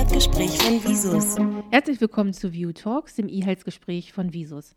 [0.00, 1.36] E-Health-Gespräch von Visus.
[1.70, 4.74] Herzlich willkommen zu View Talks, dem E-Health-Gespräch von Visus.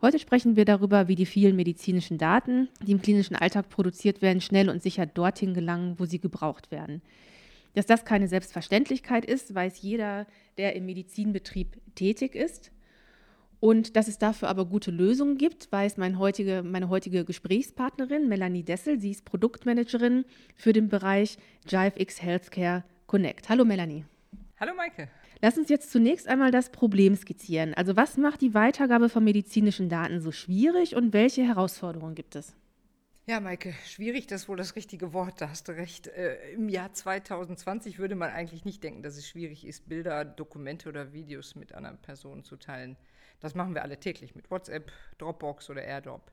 [0.00, 4.40] Heute sprechen wir darüber, wie die vielen medizinischen Daten, die im klinischen Alltag produziert werden,
[4.40, 7.02] schnell und sicher dorthin gelangen, wo sie gebraucht werden.
[7.74, 12.70] Dass das keine Selbstverständlichkeit ist, weiß jeder, der im Medizinbetrieb tätig ist.
[13.58, 18.62] Und dass es dafür aber gute Lösungen gibt, weiß mein heutige, meine heutige Gesprächspartnerin Melanie
[18.62, 19.00] Dessel.
[19.00, 20.24] Sie ist Produktmanagerin
[20.54, 21.36] für den Bereich
[21.68, 23.48] JiveX Healthcare Connect.
[23.48, 24.04] Hallo Melanie.
[24.62, 25.08] Hallo Maike.
[25.40, 27.74] Lass uns jetzt zunächst einmal das Problem skizzieren.
[27.74, 32.54] Also was macht die Weitergabe von medizinischen Daten so schwierig und welche Herausforderungen gibt es?
[33.26, 36.06] Ja, Maike, schwierig, das ist wohl das richtige Wort, da hast du recht.
[36.06, 40.88] Äh, Im Jahr 2020 würde man eigentlich nicht denken, dass es schwierig ist, Bilder, Dokumente
[40.88, 42.96] oder Videos mit anderen Personen zu teilen.
[43.40, 46.30] Das machen wir alle täglich mit WhatsApp, Dropbox oder AirDrop.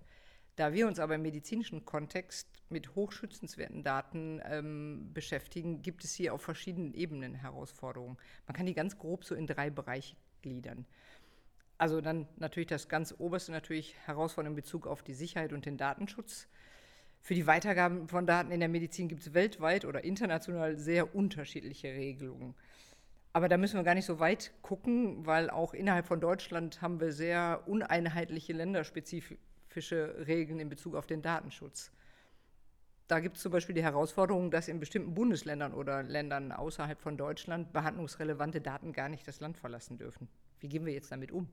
[0.60, 6.34] Da wir uns aber im medizinischen Kontext mit hochschützenswerten Daten ähm, beschäftigen, gibt es hier
[6.34, 8.18] auf verschiedenen Ebenen Herausforderungen.
[8.46, 10.86] Man kann die ganz grob so in drei Bereiche gliedern.
[11.78, 15.78] Also dann natürlich das ganz oberste natürlich Herausforderung in Bezug auf die Sicherheit und den
[15.78, 16.50] Datenschutz.
[17.22, 21.94] Für die Weitergabe von Daten in der Medizin gibt es weltweit oder international sehr unterschiedliche
[21.94, 22.54] Regelungen.
[23.32, 27.00] Aber da müssen wir gar nicht so weit gucken, weil auch innerhalb von Deutschland haben
[27.00, 29.38] wir sehr uneinheitliche länderspezifische
[29.82, 31.92] Regeln in Bezug auf den Datenschutz.
[33.08, 37.18] Da gibt es zum Beispiel die Herausforderung, dass in bestimmten Bundesländern oder Ländern außerhalb von
[37.18, 40.30] Deutschland behandlungsrelevante Daten gar nicht das Land verlassen dürfen.
[40.60, 41.50] Wie gehen wir jetzt damit um?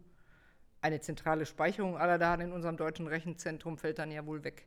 [0.82, 4.66] Eine zentrale Speicherung aller Daten in unserem deutschen Rechenzentrum fällt dann ja wohl weg.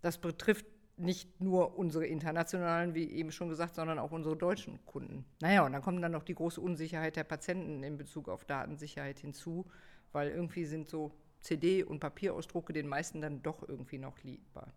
[0.00, 0.66] Das betrifft
[0.96, 5.24] nicht nur unsere internationalen, wie eben schon gesagt, sondern auch unsere deutschen Kunden.
[5.40, 9.18] Naja, und dann kommt dann noch die große Unsicherheit der Patienten in Bezug auf Datensicherheit
[9.18, 9.66] hinzu,
[10.12, 11.12] weil irgendwie sind so
[11.46, 14.72] CD- und Papierausdrucke den meisten dann doch irgendwie noch lieber.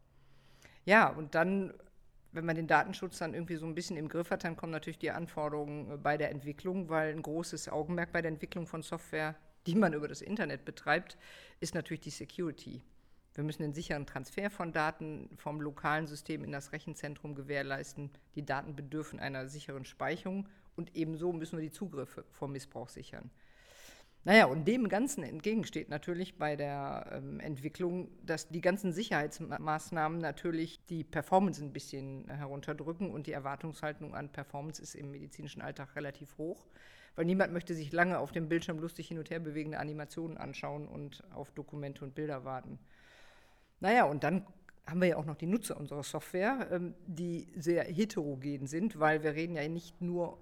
[0.85, 1.73] Ja, und dann,
[2.31, 4.99] wenn man den Datenschutz dann irgendwie so ein bisschen im Griff hat, dann kommen natürlich
[4.99, 9.75] die Anforderungen bei der Entwicklung, weil ein großes Augenmerk bei der Entwicklung von Software, die
[9.75, 11.17] man über das Internet betreibt,
[11.59, 12.83] ist natürlich die Security.
[13.33, 18.09] Wir müssen den sicheren Transfer von Daten vom lokalen System in das Rechenzentrum gewährleisten.
[18.35, 23.31] Die Daten bedürfen einer sicheren Speicherung und ebenso müssen wir die Zugriffe vor Missbrauch sichern.
[24.25, 30.85] Naja, und dem Ganzen entgegensteht natürlich bei der ähm, Entwicklung, dass die ganzen Sicherheitsmaßnahmen natürlich
[30.87, 36.37] die Performance ein bisschen herunterdrücken und die Erwartungshaltung an Performance ist im medizinischen Alltag relativ
[36.37, 36.67] hoch,
[37.15, 40.87] weil niemand möchte sich lange auf dem Bildschirm lustig hin und her bewegende Animationen anschauen
[40.87, 42.77] und auf Dokumente und Bilder warten.
[43.79, 44.45] Naja, und dann
[44.85, 49.23] haben wir ja auch noch die Nutzer unserer Software, ähm, die sehr heterogen sind, weil
[49.23, 50.37] wir reden ja nicht nur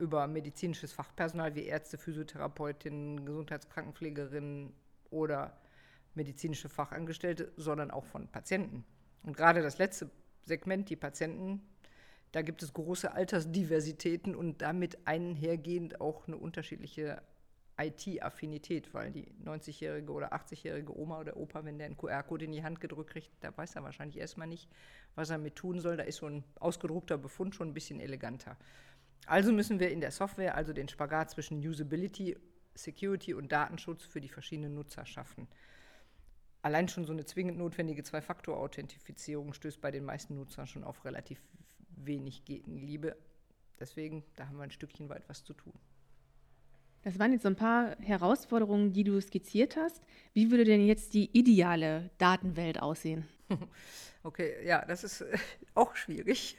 [0.00, 4.72] über medizinisches Fachpersonal wie Ärzte, Physiotherapeutinnen, Gesundheitskrankenpflegerinnen
[5.10, 5.56] oder
[6.14, 8.84] medizinische Fachangestellte, sondern auch von Patienten.
[9.22, 10.10] Und gerade das letzte
[10.44, 11.62] Segment, die Patienten,
[12.32, 17.22] da gibt es große Altersdiversitäten und damit einhergehend auch eine unterschiedliche
[17.80, 22.62] IT-Affinität, weil die 90-jährige oder 80-jährige Oma oder Opa, wenn der einen QR-Code in die
[22.62, 24.68] Hand gedrückt kriegt, da weiß er wahrscheinlich erstmal nicht,
[25.14, 25.96] was er mit tun soll.
[25.96, 28.56] Da ist so ein ausgedruckter Befund schon ein bisschen eleganter.
[29.26, 32.36] Also müssen wir in der Software also den Spagat zwischen Usability,
[32.74, 35.48] Security und Datenschutz für die verschiedenen Nutzer schaffen.
[36.62, 41.40] Allein schon so eine zwingend notwendige Zwei-Faktor-Authentifizierung stößt bei den meisten Nutzern schon auf relativ
[41.90, 43.16] wenig Gegenliebe.
[43.78, 45.72] Deswegen, da haben wir ein Stückchen weit was zu tun.
[47.02, 50.02] Das waren jetzt so ein paar Herausforderungen, die du skizziert hast.
[50.34, 53.26] Wie würde denn jetzt die ideale Datenwelt aussehen?
[54.22, 55.24] Okay, ja, das ist
[55.74, 56.58] auch schwierig.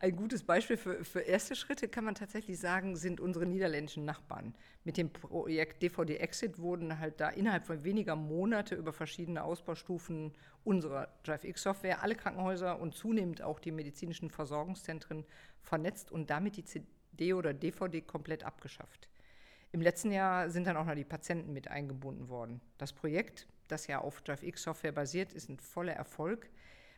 [0.00, 4.54] Ein gutes Beispiel für, für erste Schritte kann man tatsächlich sagen, sind unsere niederländischen Nachbarn.
[4.84, 10.32] Mit dem Projekt DVD Exit wurden halt da innerhalb von weniger Monate über verschiedene Ausbaustufen
[10.64, 15.26] unserer DriveX-Software alle Krankenhäuser und zunehmend auch die medizinischen Versorgungszentren
[15.60, 19.10] vernetzt und damit die CD oder DVD komplett abgeschafft.
[19.72, 22.60] Im letzten Jahr sind dann auch noch die Patienten mit eingebunden worden.
[22.76, 26.50] Das Projekt, das ja auf DriveX-Software basiert, ist ein voller Erfolg,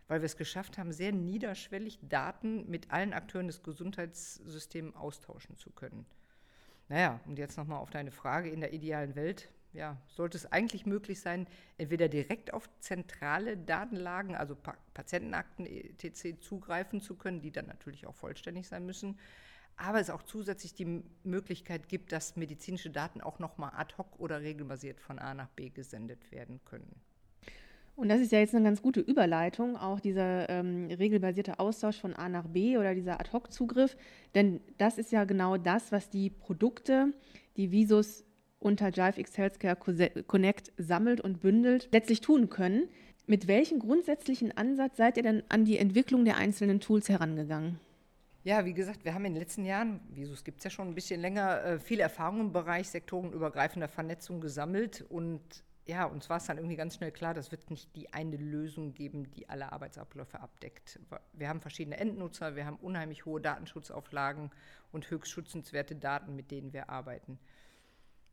[0.09, 5.71] weil wir es geschafft haben, sehr niederschwellig Daten mit allen Akteuren des Gesundheitssystems austauschen zu
[5.71, 6.05] können.
[6.89, 9.49] Naja, und jetzt nochmal auf deine Frage in der idealen Welt.
[9.73, 11.49] Ja, sollte es eigentlich möglich sein,
[11.79, 16.41] entweder direkt auf zentrale Datenlagen, also pa Patientenakten etc.
[16.41, 19.19] zugreifen zu können, die dann natürlich auch vollständig sein müssen,
[19.77, 24.41] aber es auch zusätzlich die Möglichkeit gibt, dass medizinische Daten auch nochmal ad hoc oder
[24.41, 27.01] regelbasiert von A nach B gesendet werden können.
[27.97, 32.15] Und das ist ja jetzt eine ganz gute Überleitung, auch dieser ähm, regelbasierte Austausch von
[32.15, 33.97] A nach B oder dieser Ad-Hoc-Zugriff.
[34.35, 37.13] Denn das ist ja genau das, was die Produkte,
[37.57, 38.25] die Visus
[38.59, 39.77] unter JiveX Healthcare
[40.27, 42.89] Connect sammelt und bündelt, letztlich tun können.
[43.27, 47.79] Mit welchem grundsätzlichen Ansatz seid ihr denn an die Entwicklung der einzelnen Tools herangegangen?
[48.45, 50.95] Ja, wie gesagt, wir haben in den letzten Jahren, Visus gibt es ja schon ein
[50.95, 55.03] bisschen länger, äh, viel Erfahrung im Bereich sektorenübergreifender Vernetzung gesammelt.
[55.09, 58.37] Und ja, uns war es dann irgendwie ganz schnell klar, das wird nicht die eine
[58.37, 61.01] Lösung geben, die alle Arbeitsabläufe abdeckt.
[61.33, 64.51] Wir haben verschiedene Endnutzer, wir haben unheimlich hohe Datenschutzauflagen
[64.93, 67.39] und höchst schützenswerte Daten, mit denen wir arbeiten.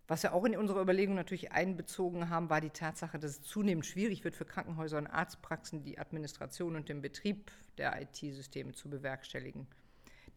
[0.09, 3.85] Was wir auch in unserer Überlegung natürlich einbezogen haben, war die Tatsache, dass es zunehmend
[3.85, 9.67] schwierig wird für Krankenhäuser und Arztpraxen, die Administration und den Betrieb der IT-Systeme zu bewerkstelligen.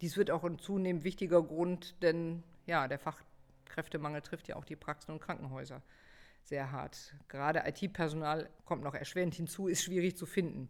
[0.00, 4.76] Dies wird auch ein zunehmend wichtiger Grund, denn ja, der Fachkräftemangel trifft ja auch die
[4.76, 5.82] Praxen und Krankenhäuser
[6.43, 7.14] sehr hart.
[7.29, 10.69] Gerade IT-Personal kommt noch erschwerend hinzu, ist schwierig zu finden.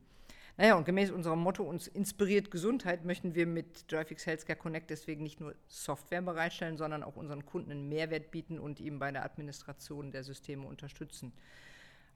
[0.56, 5.24] Naja, und gemäß unserem Motto, uns inspiriert Gesundheit, möchten wir mit DriveX Healthcare Connect deswegen
[5.24, 9.24] nicht nur Software bereitstellen, sondern auch unseren Kunden einen Mehrwert bieten und ihm bei der
[9.24, 11.32] Administration der Systeme unterstützen.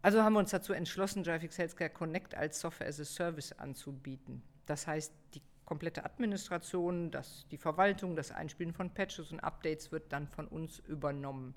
[0.02, 4.42] Also haben wir uns dazu entschlossen, DriveX Healthcare Connect als Software as a Service anzubieten.
[4.66, 10.10] Das heißt, die komplette Administration, das, die Verwaltung, das Einspielen von Patches und Updates wird
[10.14, 11.54] dann von uns übernommen.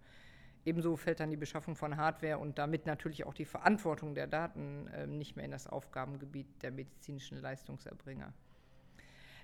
[0.65, 4.87] Ebenso fällt dann die Beschaffung von Hardware und damit natürlich auch die Verantwortung der Daten
[4.87, 8.33] äh, nicht mehr in das Aufgabengebiet der medizinischen Leistungserbringer.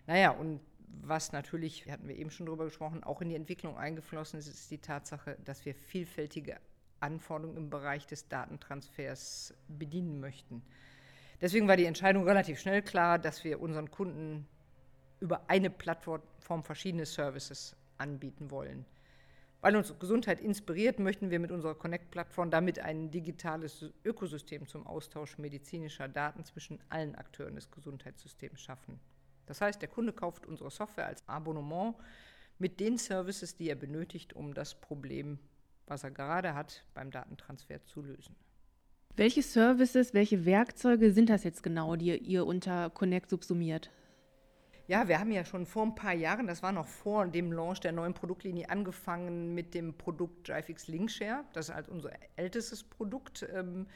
[0.06, 0.60] Naja, und
[1.02, 4.70] was natürlich, hatten wir eben schon drüber gesprochen, auch in die Entwicklung eingeflossen ist, ist
[4.70, 6.58] die Tatsache, dass wir vielfältige
[7.00, 10.62] Anforderungen im Bereich des Datentransfers bedienen möchten.
[11.40, 14.46] Deswegen war die Entscheidung relativ schnell klar, dass wir unseren Kunden
[15.20, 18.86] über eine Plattform verschiedene Services anbieten wollen.
[19.62, 25.38] Weil uns Gesundheit inspiriert, möchten wir mit unserer Connect-Plattform damit ein digitales Ökosystem zum Austausch
[25.40, 29.00] medizinischer Daten zwischen allen Akteuren des Gesundheitssystems schaffen.
[29.48, 31.96] Das heißt, der Kunde kauft unsere Software als Abonnement
[32.60, 35.40] mit den Services, die er benötigt, um das Problem,
[35.88, 38.36] was er gerade hat, beim Datentransfer zu lösen.
[39.16, 43.90] Welche Services, welche Werkzeuge sind das jetzt genau, die ihr unter Connect subsumiert?
[44.88, 47.82] Ja, wir haben ja schon vor ein paar Jahren, das war noch vor dem Launch
[47.82, 51.44] der neuen Produktlinie, angefangen mit dem Produkt DriveX Linkshare.
[51.52, 53.46] Das ist halt unser ältestes Produkt.
[53.54, 53.88] Ähm,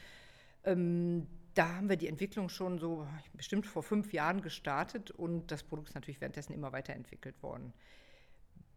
[0.66, 5.64] ähm, da haben wir die Entwicklung schon so bestimmt vor fünf Jahren gestartet und das
[5.64, 7.72] Produkt ist natürlich währenddessen immer weiterentwickelt worden.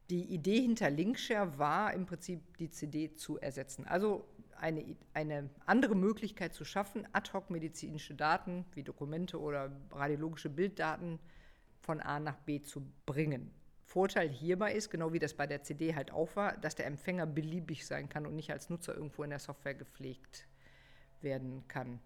[0.08, 3.86] Die Idee hinter Linkshare war im Prinzip die CD zu ersetzen.
[3.86, 4.24] Also
[4.56, 11.18] eine, eine andere Möglichkeit zu schaffen, ad hoc medizinische Daten wie Dokumente oder radiologische Bilddaten
[11.84, 13.50] von A nach B zu bringen.
[13.84, 17.26] Vorteil hierbei ist, genau wie das bei der CD halt auch war, dass der Empfänger
[17.26, 20.48] beliebig sein kann und nicht als Nutzer irgendwo in der Software gepflegt
[21.20, 22.00] werden kann.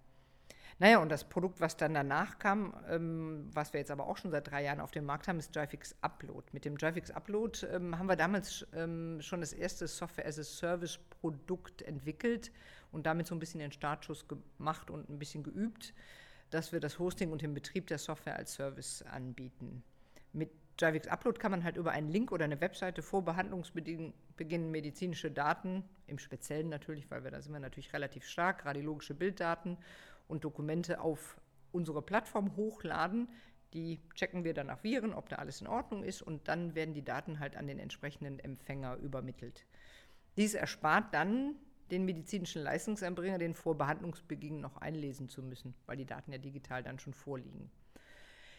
[0.81, 4.31] Naja, und das Produkt, was dann danach kam, ähm, was wir jetzt aber auch schon
[4.31, 6.47] seit drei Jahren auf dem Markt haben, ist DriveX Upload.
[6.53, 12.53] Mit dem DriveX Upload ähm, haben wir damals ähm, schon das erste Software-as-a-Service-Produkt entwickelt
[12.93, 15.95] und damit so ein bisschen den Startschuss gemacht und ein bisschen geübt
[16.51, 19.83] dass wir das Hosting und den Betrieb der Software als Service anbieten.
[20.33, 24.13] Mit JAVIX Upload kann man halt über einen Link oder eine Webseite vor Behandlungsbeginn
[24.71, 29.77] medizinische Daten, im Speziellen natürlich, weil wir da sind wir natürlich relativ stark, radiologische Bilddaten
[30.29, 31.41] und Dokumente auf
[31.73, 33.29] unsere Plattform hochladen.
[33.75, 36.95] Die checken wir dann nach Viren, ob da alles in Ordnung ist und dann werden
[36.95, 39.67] die Daten halt an den entsprechenden Empfänger übermittelt.
[40.37, 41.57] Dies erspart dann
[41.91, 46.83] den medizinischen Leistungserbringer den vor Behandlungsbeginn noch einlesen zu müssen, weil die Daten ja digital
[46.83, 47.71] dann schon vorliegen.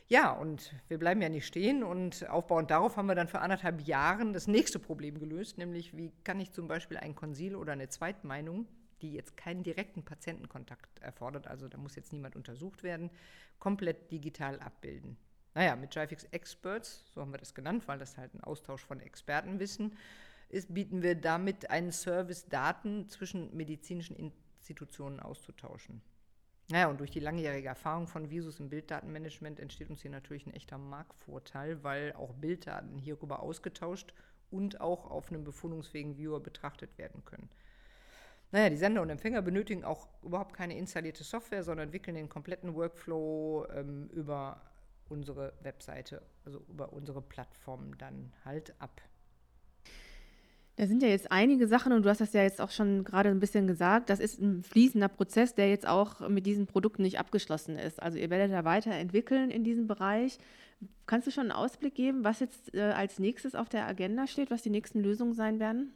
[0.07, 3.81] Ja, und wir bleiben ja nicht stehen und aufbauend darauf haben wir dann vor anderthalb
[3.81, 7.89] Jahren das nächste Problem gelöst, nämlich wie kann ich zum Beispiel ein Konsil oder eine
[7.89, 8.67] Zweitmeinung,
[9.03, 13.11] die jetzt keinen direkten Patientenkontakt erfordert, also da muss jetzt niemand untersucht werden,
[13.59, 15.15] komplett digital abbilden.
[15.53, 18.99] Naja, mit JIFIX Experts, so haben wir das genannt, weil das halt ein Austausch von
[18.99, 19.95] Expertenwissen
[20.49, 26.01] ist, bieten wir damit einen Service, Daten zwischen medizinischen Institutionen auszutauschen.
[26.71, 30.53] Naja, und durch die langjährige Erfahrung von Visus im Bilddatenmanagement entsteht uns hier natürlich ein
[30.53, 34.13] echter Marktvorteil, weil auch Bilddaten hierüber ausgetauscht
[34.51, 37.49] und auch auf einem befundungsfähigen Viewer betrachtet werden können.
[38.51, 42.75] Naja, die Sender und Empfänger benötigen auch überhaupt keine installierte Software, sondern wickeln den kompletten
[42.75, 44.61] Workflow ähm, über
[45.07, 49.01] unsere Webseite, also über unsere Plattform dann halt ab.
[50.79, 53.27] Da sind ja jetzt einige Sachen und du hast das ja jetzt auch schon gerade
[53.27, 54.09] ein bisschen gesagt.
[54.09, 58.01] Das ist ein fließender Prozess, der jetzt auch mit diesen Produkten nicht abgeschlossen ist.
[58.01, 60.37] Also ihr werdet da weiterentwickeln in diesem Bereich.
[61.05, 64.51] Kannst du schon einen Ausblick geben, was jetzt äh, als nächstes auf der Agenda steht,
[64.51, 65.91] was die nächsten Lösungen sein werden?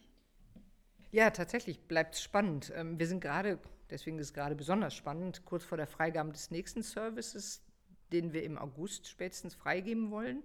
[1.12, 2.74] Ja, tatsächlich bleibt es spannend.
[2.76, 3.60] Ähm, wir sind gerade,
[3.90, 7.64] deswegen ist es gerade besonders spannend, kurz vor der Freigabe des nächsten Services,
[8.12, 10.44] den wir im August spätestens freigeben wollen.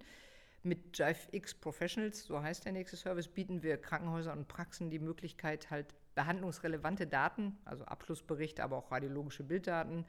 [0.69, 5.71] Mit JiveX Professionals, so heißt der nächste Service, bieten wir Krankenhäusern und Praxen die Möglichkeit,
[5.71, 10.05] halt behandlungsrelevante Daten, also Abschlussberichte, aber auch radiologische Bilddaten,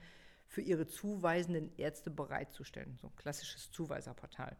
[0.48, 2.98] für ihre zuweisenden Ärzte bereitzustellen.
[3.00, 4.58] So ein klassisches Zuweiserportal.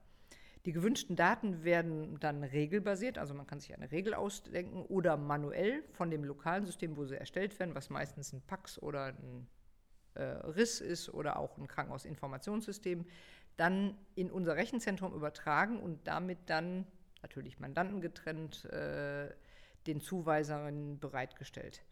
[0.65, 5.84] Die gewünschten Daten werden dann regelbasiert, also man kann sich eine Regel ausdenken oder manuell
[5.91, 9.48] von dem lokalen System, wo sie erstellt werden, was meistens ein PAX oder ein
[10.13, 13.06] äh, RIS ist oder auch ein Krankenhausinformationssystem,
[13.60, 16.86] dann in unser Rechenzentrum übertragen und damit dann
[17.22, 19.30] natürlich Mandanten getrennt äh,
[19.86, 21.84] den Zuweiserinnen bereitgestellt.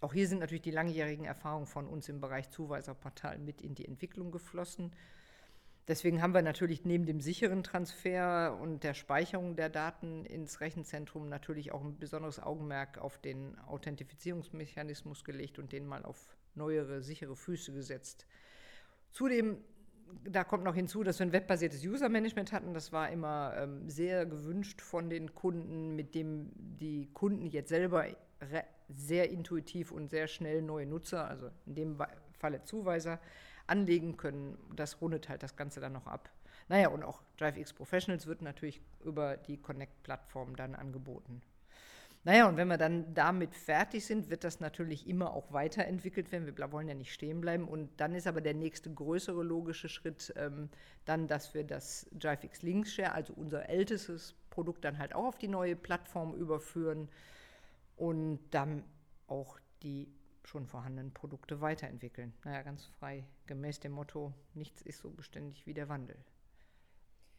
[0.00, 3.86] Auch hier sind natürlich die langjährigen Erfahrungen von uns im Bereich Zuweiserportal mit in die
[3.86, 4.92] Entwicklung geflossen.
[5.88, 11.28] Deswegen haben wir natürlich neben dem sicheren Transfer und der Speicherung der Daten ins Rechenzentrum
[11.28, 17.36] natürlich auch ein besonderes Augenmerk auf den Authentifizierungsmechanismus gelegt und den mal auf neuere, sichere
[17.36, 18.26] Füße gesetzt.
[19.10, 19.58] Zudem,
[20.24, 22.74] da kommt noch hinzu, dass wir ein webbasiertes User-Management hatten.
[22.74, 28.06] Das war immer ähm, sehr gewünscht von den Kunden, mit dem die Kunden jetzt selber
[28.88, 31.98] sehr intuitiv und sehr schnell neue Nutzer, also in dem
[32.38, 33.18] Falle Zuweiser,
[33.66, 34.58] anlegen können.
[34.76, 36.30] Das rundet halt das Ganze dann noch ab.
[36.68, 41.42] Naja, und auch DriveX Professionals wird natürlich über die Connect-Plattform dann angeboten.
[42.24, 46.46] Naja, und wenn wir dann damit fertig sind, wird das natürlich immer auch weiterentwickelt werden.
[46.46, 47.68] Wir wollen ja nicht stehen bleiben.
[47.68, 50.70] Und dann ist aber der nächste größere logische Schritt ähm,
[51.04, 55.38] dann, dass wir das DriveX Links Share, also unser ältestes Produkt, dann halt auch auf
[55.38, 57.10] die neue Plattform überführen
[57.96, 58.84] und dann
[59.26, 60.08] auch die
[60.44, 62.32] schon vorhandenen Produkte weiterentwickeln.
[62.44, 66.16] Naja, ganz frei, gemäß dem Motto, nichts ist so beständig wie der Wandel.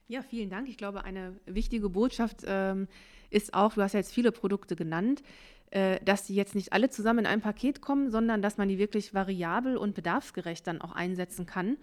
[0.07, 0.69] Ja, vielen Dank.
[0.69, 2.87] Ich glaube, eine wichtige Botschaft ähm,
[3.31, 5.23] ist auch, du hast ja jetzt viele Produkte genannt,
[5.71, 8.77] äh, dass die jetzt nicht alle zusammen in ein Paket kommen, sondern dass man die
[8.77, 11.77] wirklich variabel und bedarfsgerecht dann auch einsetzen kann.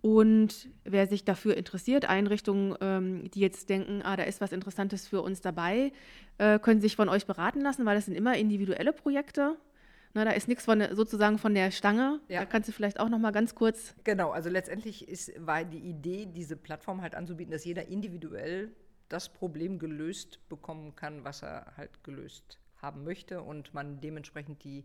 [0.00, 5.06] Und wer sich dafür interessiert, Einrichtungen, ähm, die jetzt denken, ah, da ist was Interessantes
[5.06, 5.92] für uns dabei,
[6.38, 9.56] äh, können sich von euch beraten lassen, weil das sind immer individuelle Projekte
[10.12, 12.20] na, da ist nichts von sozusagen von der Stange.
[12.28, 12.40] Ja.
[12.40, 13.94] Da kannst du vielleicht auch noch mal ganz kurz.
[14.04, 18.72] Genau, also letztendlich ist, war die Idee, diese Plattform halt anzubieten, dass jeder individuell
[19.08, 24.84] das Problem gelöst bekommen kann, was er halt gelöst haben möchte und man dementsprechend die,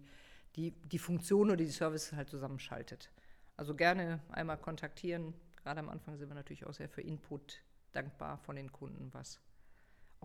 [0.56, 3.12] die, die Funktion oder die Services halt zusammenschaltet.
[3.58, 5.34] Also gerne einmal kontaktieren.
[5.56, 7.64] Gerade am Anfang sind wir natürlich auch sehr für Input
[7.94, 9.40] dankbar von den Kunden, was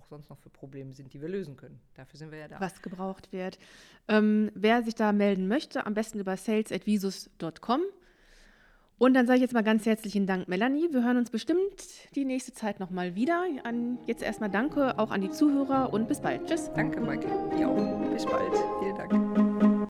[0.01, 1.81] auch sonst noch für Probleme sind, die wir lösen können.
[1.95, 2.61] Dafür sind wir ja da.
[2.61, 3.59] Was gebraucht wird.
[4.09, 7.83] Ähm, wer sich da melden möchte, am besten über sales.visus.com.
[8.99, 10.93] Und dann sage ich jetzt mal ganz herzlichen Dank, Melanie.
[10.93, 13.45] Wir hören uns bestimmt die nächste Zeit nochmal wieder.
[13.65, 16.47] An, jetzt erstmal danke auch an die Zuhörer und bis bald.
[16.47, 16.71] Tschüss.
[16.75, 17.27] Danke, Maike.
[17.59, 17.69] Ja,
[18.13, 18.53] bis bald.
[18.81, 19.20] Vielen Dank.